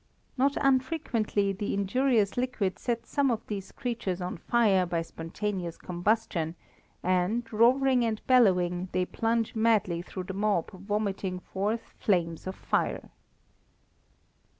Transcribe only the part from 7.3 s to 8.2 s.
roaring and